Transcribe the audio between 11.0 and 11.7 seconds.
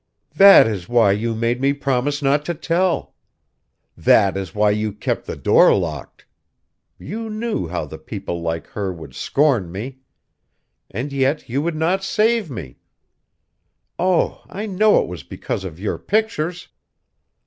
yet you